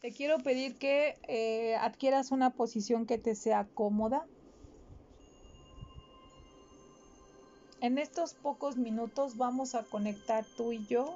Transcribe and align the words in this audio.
Te 0.00 0.12
quiero 0.12 0.38
pedir 0.38 0.76
que 0.78 1.14
eh, 1.26 1.76
adquieras 1.76 2.30
una 2.30 2.50
posición 2.50 3.06
que 3.06 3.18
te 3.18 3.34
sea 3.34 3.66
cómoda. 3.74 4.26
En 7.80 7.98
estos 7.98 8.34
pocos 8.34 8.76
minutos 8.76 9.36
vamos 9.36 9.74
a 9.74 9.84
conectar 9.84 10.44
tú 10.56 10.72
y 10.72 10.84
yo 10.86 11.14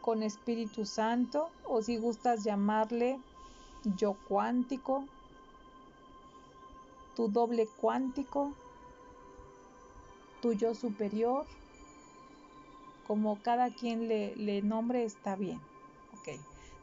con 0.00 0.22
Espíritu 0.22 0.84
Santo 0.84 1.50
o 1.68 1.82
si 1.82 1.96
gustas 1.96 2.44
llamarle 2.44 3.18
yo 3.96 4.16
cuántico, 4.28 5.04
tu 7.14 7.28
doble 7.28 7.68
cuántico, 7.80 8.52
tu 10.40 10.52
yo 10.52 10.74
superior, 10.74 11.46
como 13.06 13.40
cada 13.42 13.70
quien 13.70 14.08
le, 14.08 14.36
le 14.36 14.62
nombre 14.62 15.04
está 15.04 15.36
bien. 15.36 15.60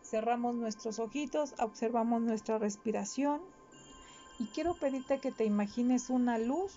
Cerramos 0.03 0.55
nuestros 0.55 0.99
ojitos, 0.99 1.55
observamos 1.59 2.21
nuestra 2.21 2.57
respiración 2.57 3.41
y 4.37 4.45
quiero 4.47 4.75
pedirte 4.75 5.19
que 5.19 5.31
te 5.31 5.45
imagines 5.45 6.09
una 6.09 6.37
luz 6.37 6.73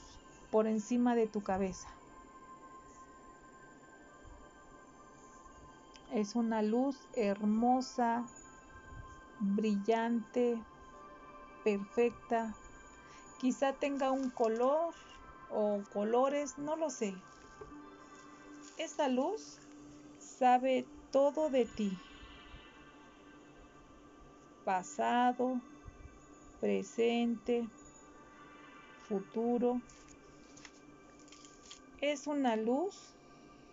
por 0.51 0.69
encima 0.69 1.17
de 1.17 1.27
tu 1.27 1.43
cabeza. 1.43 1.89
Es 6.13 6.37
una 6.37 6.63
luz 6.63 6.97
hermosa, 7.15 8.25
brillante, 9.41 10.63
perfecta. 11.65 12.55
Quizá 13.41 13.73
tenga 13.73 14.13
un 14.13 14.31
color 14.31 14.95
o 15.51 15.83
colores, 15.93 16.59
no 16.59 16.77
lo 16.77 16.91
sé. 16.91 17.15
Esa 18.79 19.09
luz 19.09 19.59
sabe 20.21 20.87
todo 21.11 21.51
de 21.51 21.67
ti 21.67 21.99
pasado, 24.67 25.61
presente, 26.61 27.69
futuro. 29.09 29.81
Es 32.01 32.27
una 32.27 32.57
luz 32.57 33.15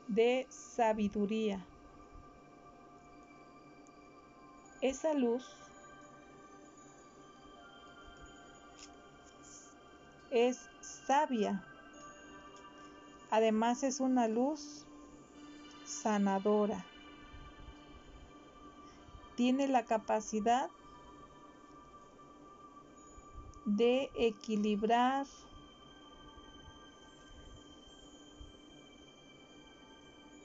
de 0.08 0.46
sabiduría. 0.52 1.66
Esa 4.82 5.16
luz 5.16 5.44
es 10.30 10.60
sabia. 11.08 11.66
Además 13.32 13.82
es 13.82 14.00
una 14.00 14.28
luz 14.28 14.86
sanadora. 15.86 16.86
Tiene 19.36 19.68
la 19.68 19.86
capacidad 19.86 20.70
de 23.76 24.10
equilibrar 24.16 25.26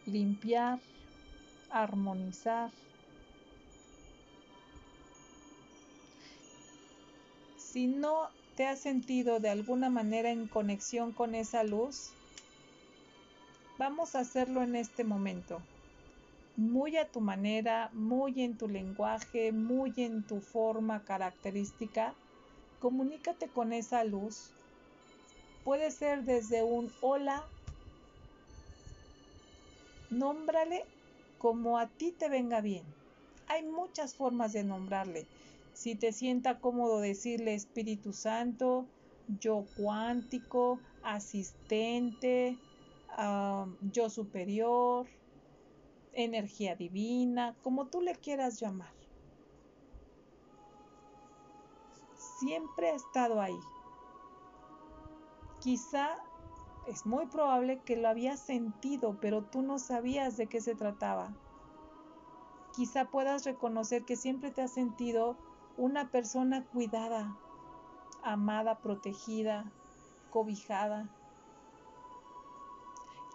limpiar, 0.07 0.81
armonizar. 1.71 2.71
Si 7.57 7.87
no 7.87 8.31
te 8.57 8.67
has 8.67 8.81
sentido 8.81 9.41
de 9.41 9.51
alguna 9.51 9.91
manera 9.91 10.31
en 10.31 10.49
conexión 10.49 11.13
con 11.13 11.35
esa 11.35 11.63
luz, 11.65 12.15
vamos 13.79 14.15
a 14.15 14.21
hacerlo 14.21 14.63
en 14.63 14.75
este 14.75 15.05
momento. 15.05 15.59
Muy 16.57 16.97
a 16.97 17.11
tu 17.11 17.21
manera, 17.21 17.91
muy 17.93 18.43
en 18.43 18.57
tu 18.57 18.69
lenguaje, 18.69 19.53
muy 19.53 19.93
en 19.97 20.25
tu 20.27 20.41
forma 20.41 21.05
característica 21.05 22.17
comunícate 22.79 23.49
con 23.49 23.73
esa 23.73 24.05
luz. 24.05 24.53
Puede 25.65 25.91
ser 25.91 26.25
desde 26.25 26.63
un 26.63 26.91
hola, 27.03 27.45
nómbrale 30.11 30.85
como 31.39 31.79
a 31.79 31.89
ti 31.89 32.13
te 32.13 32.29
venga 32.29 32.61
bien. 32.61 32.85
Hay 33.47 33.65
muchas 33.65 34.15
formas 34.15 34.53
de 34.53 34.65
nombrarle. 34.65 35.27
Si 35.73 35.95
te 35.95 36.13
sienta 36.13 36.61
cómodo 36.61 37.01
decirle 37.01 37.55
Espíritu 37.55 38.13
Santo, 38.13 38.87
yo 39.41 39.67
cuántico, 39.77 40.81
asistente, 41.03 42.59
yo 43.93 44.11
superior, 44.11 45.07
energía 46.13 46.75
divina, 46.75 47.57
como 47.63 47.89
tú 47.89 48.01
le 48.01 48.15
quieras 48.17 48.59
llamar. 48.61 48.98
Siempre 52.39 52.91
ha 52.91 52.95
estado 52.95 53.41
ahí. 53.41 53.59
Quizá 55.61 56.19
es 56.87 57.05
muy 57.05 57.27
probable 57.27 57.81
que 57.81 57.97
lo 57.97 58.09
habías 58.09 58.41
sentido, 58.41 59.19
pero 59.21 59.45
tú 59.45 59.63
no 59.63 59.79
sabías 59.79 60.37
de 60.37 60.47
qué 60.47 60.61
se 60.61 60.75
trataba. 60.75 61.35
Quizá 62.75 63.07
puedas 63.07 63.45
reconocer 63.45 64.05
que 64.05 64.17
siempre 64.17 64.53
te 64.53 64.63
has 64.63 64.73
sentido 64.73 65.37
una 65.77 66.11
persona 66.11 66.65
cuidada, 66.65 67.37
amada, 68.23 68.79
protegida, 68.79 69.73
cobijada. 70.31 71.09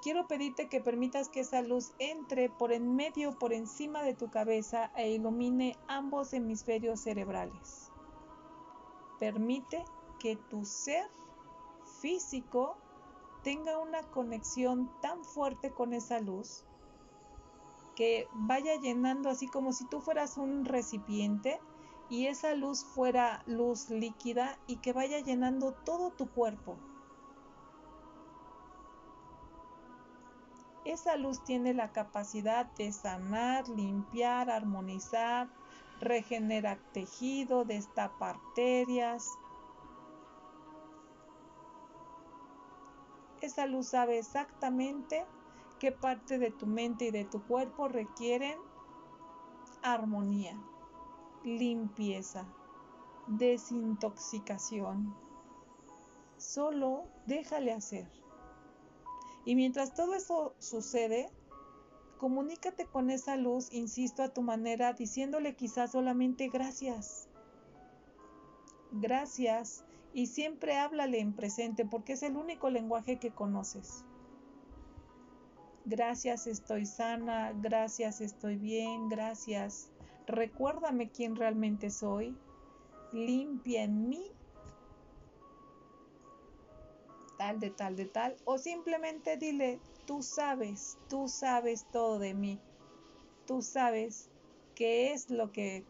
Quiero 0.02 0.28
pedirte 0.28 0.68
que 0.68 0.82
permitas 0.82 1.30
que 1.30 1.42
esa 1.42 1.62
luz 1.62 1.94
entre 2.00 2.50
por 2.50 2.74
en 2.74 2.96
medio, 2.96 3.38
por 3.38 3.54
encima 3.54 4.02
de 4.04 4.14
tu 4.14 4.30
cabeza 4.30 4.92
e 4.96 5.12
ilumine 5.12 5.78
ambos 5.88 6.34
hemisferios 6.34 7.02
cerebrales 7.02 7.93
permite 9.24 9.86
que 10.20 10.36
tu 10.36 10.66
ser 10.66 11.10
físico 12.02 12.76
tenga 13.42 13.78
una 13.78 14.02
conexión 14.02 14.92
tan 15.02 15.24
fuerte 15.24 15.72
con 15.72 15.94
esa 15.94 16.20
luz 16.20 16.66
que 17.96 18.28
vaya 18.34 18.76
llenando 18.82 19.30
así 19.30 19.48
como 19.48 19.72
si 19.72 19.86
tú 19.86 20.02
fueras 20.02 20.36
un 20.36 20.66
recipiente 20.66 21.62
y 22.10 22.28
esa 22.28 22.54
luz 22.54 22.84
fuera 22.84 23.44
luz 23.46 23.90
líquida 23.90 24.60
y 24.68 24.76
que 24.82 24.92
vaya 24.92 25.22
llenando 25.22 25.72
todo 25.72 26.12
tu 26.12 26.30
cuerpo. 26.30 26.76
Esa 30.84 31.16
luz 31.16 31.42
tiene 31.46 31.74
la 31.74 31.94
capacidad 31.94 32.66
de 32.74 32.92
sanar, 32.92 33.70
limpiar, 33.70 34.50
armonizar, 34.50 35.48
regenera 36.04 36.80
tejido, 36.94 37.66
destapa 37.66 38.32
arterias. 38.32 39.28
Esa 43.42 43.66
luz 43.66 43.88
sabe 43.90 44.20
exactamente 44.20 45.26
qué 45.80 45.92
parte 45.92 46.38
de 46.38 46.52
tu 46.52 46.66
mente 46.66 47.06
y 47.06 47.12
de 47.12 47.26
tu 47.26 47.46
cuerpo 47.46 47.88
requieren 47.88 48.58
armonía, 49.82 50.58
limpieza, 51.44 52.48
desintoxicación. 53.28 55.14
Solo 56.38 57.06
déjale 57.26 57.74
hacer. 57.74 58.10
Y 59.46 59.56
mientras 59.56 59.94
todo 59.94 60.14
eso 60.16 60.56
sucede, 60.60 61.30
Comunícate 62.24 62.86
con 62.86 63.10
esa 63.10 63.36
luz, 63.36 63.68
insisto, 63.74 64.24
a 64.24 64.30
tu 64.30 64.42
manera, 64.44 64.94
diciéndole 64.94 65.58
quizás 65.58 65.92
solamente 65.92 66.48
gracias. 66.48 67.28
Gracias. 68.94 69.84
Y 70.14 70.28
siempre 70.28 70.78
háblale 70.78 71.20
en 71.20 71.34
presente 71.34 71.84
porque 71.84 72.14
es 72.14 72.24
el 72.24 72.38
único 72.38 72.70
lenguaje 72.70 73.20
que 73.20 73.32
conoces. 73.32 74.06
Gracias, 75.84 76.48
estoy 76.48 76.86
sana. 76.86 77.52
Gracias, 77.62 78.22
estoy 78.22 78.56
bien. 78.56 79.10
Gracias. 79.10 79.92
Recuérdame 80.26 81.10
quién 81.10 81.36
realmente 81.36 81.90
soy. 81.90 82.38
Limpia 83.12 83.84
en 83.84 84.08
mí 84.08 84.32
tal, 87.38 87.60
de 87.60 87.70
tal, 87.70 87.96
de 87.96 88.06
tal. 88.06 88.36
O 88.46 88.58
simplemente 88.58 89.38
dile, 89.38 89.80
Tú 90.06 90.22
sabes, 90.22 90.98
tú 91.10 91.30
sabes 91.30 91.86
todo 91.92 92.20
de 92.20 92.34
mí. 92.34 92.60
Tú 93.48 93.62
sabes 93.62 94.30
qué 94.76 95.14
es 95.14 95.30
lo 95.30 95.52
que 95.52 95.86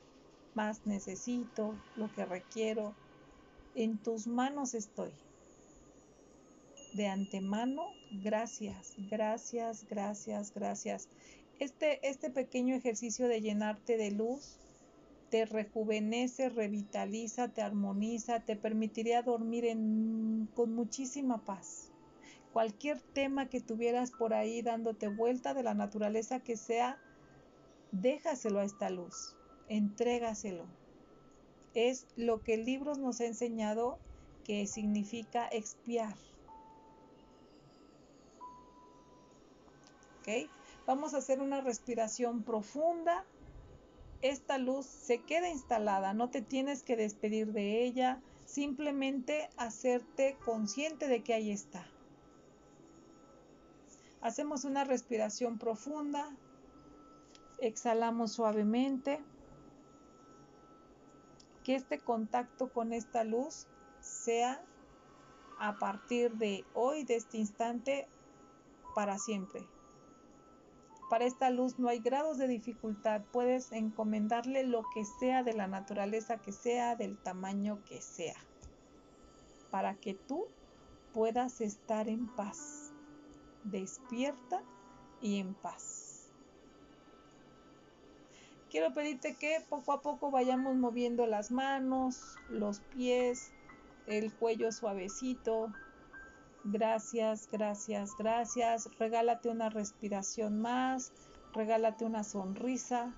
más 0.54 0.86
necesito, 0.86 1.76
lo 1.96 2.14
que 2.14 2.26
requiero. 2.26 2.94
En 3.74 3.98
tus 3.98 4.28
manos 4.28 4.76
estoy. 4.76 5.12
De 6.94 7.08
antemano, 7.08 7.88
gracias, 8.12 8.94
gracias, 9.10 9.88
gracias, 9.90 10.54
gracias. 10.54 11.10
Este, 11.60 12.08
este 12.08 12.30
pequeño 12.30 12.76
ejercicio 12.76 13.28
de 13.28 13.42
llenarte 13.42 13.98
de 13.98 14.12
luz 14.12 14.60
te 15.34 15.46
rejuvenece, 15.46 16.50
revitaliza, 16.50 17.48
te 17.48 17.64
armoniza, 17.64 18.42
te 18.42 18.56
permitiría 18.56 19.24
dormir 19.24 19.66
con 20.54 20.76
muchísima 20.76 21.44
paz 21.44 21.90
cualquier 22.52 23.02
tema 23.02 23.50
que 23.50 23.60
tuvieras 23.60 24.12
por 24.12 24.36
ahí 24.36 24.62
dándote 24.62 25.08
vuelta 25.08 25.56
de 25.56 25.64
la 25.64 25.74
naturaleza 25.74 26.40
que 26.40 26.56
sea, 26.56 27.00
déjaselo 27.92 28.60
a 28.60 28.64
esta 28.64 28.92
luz. 28.92 29.36
entrégaselo. 29.70 30.66
Es 31.74 32.06
lo 32.16 32.44
que 32.44 32.54
el 32.54 32.66
libro 32.66 32.94
nos 32.94 33.20
ha 33.20 33.26
enseñado 33.26 33.98
que 34.44 34.68
significa 34.68 35.48
expiar. 35.48 36.14
Vamos 40.86 41.16
a 41.16 41.18
hacer 41.18 41.42
una 41.42 41.60
respiración 41.62 42.44
profunda. 42.44 43.26
Esta 44.24 44.58
luz 44.58 44.86
se 44.86 45.22
queda 45.22 45.50
instalada, 45.50 46.14
no 46.14 46.30
te 46.30 46.42
tienes 46.42 46.82
que 46.82 46.96
despedir 46.96 47.52
de 47.52 47.84
ella, 47.84 48.22
simplemente 48.46 49.50
hacerte 49.58 50.38
consciente 50.46 51.10
de 51.10 51.22
que 51.24 51.34
ahí 51.34 51.52
está. 51.52 51.86
Hacemos 54.22 54.64
una 54.64 54.86
respiración 54.86 55.58
profunda, 55.58 56.34
exhalamos 57.60 58.32
suavemente. 58.32 59.22
Que 61.66 61.76
este 61.76 62.00
contacto 62.00 62.72
con 62.72 62.94
esta 62.94 63.26
luz 63.26 63.68
sea 64.00 64.64
a 65.60 65.78
partir 65.80 66.32
de 66.36 66.64
hoy, 66.74 67.04
de 67.04 67.18
este 67.18 67.40
instante, 67.40 68.08
para 68.96 69.20
siempre. 69.20 69.73
Para 71.14 71.26
esta 71.26 71.52
luz 71.52 71.78
no 71.78 71.90
hay 71.90 72.00
grados 72.00 72.40
de 72.40 72.48
dificultad, 72.48 73.22
puedes 73.32 73.72
encomendarle 73.72 74.64
lo 74.64 74.82
que 74.96 75.06
sea 75.06 75.44
de 75.44 75.54
la 75.54 75.68
naturaleza 75.68 76.40
que 76.40 76.52
sea, 76.52 76.96
del 76.96 77.20
tamaño 77.20 77.84
que 77.86 78.02
sea, 78.02 78.34
para 79.70 79.94
que 79.94 80.16
tú 80.16 80.48
puedas 81.14 81.62
estar 81.62 82.10
en 82.10 82.26
paz 82.36 82.92
despierta 83.64 84.64
y 85.22 85.38
en 85.38 85.54
paz. 85.54 86.32
Quiero 88.72 88.92
pedirte 88.96 89.36
que 89.36 89.64
poco 89.70 89.92
a 89.94 90.02
poco 90.02 90.32
vayamos 90.32 90.76
moviendo 90.78 91.28
las 91.28 91.52
manos, 91.52 92.40
los 92.50 92.80
pies, 92.80 93.52
el 94.08 94.34
cuello 94.34 94.72
suavecito. 94.72 95.72
Gracias, 96.66 97.48
gracias, 97.52 98.12
gracias. 98.18 98.90
Regálate 98.98 99.50
una 99.50 99.70
respiración 99.70 100.62
más, 100.62 101.12
regálate 101.54 102.06
una 102.06 102.24
sonrisa. 102.24 103.14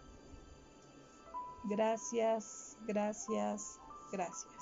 Gracias, 1.69 2.75
gracias, 2.88 3.80
gracias. 4.12 4.54